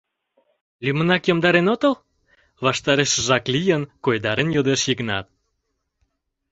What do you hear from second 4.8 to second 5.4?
Йыгнат.